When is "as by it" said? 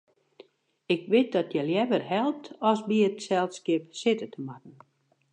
2.69-3.17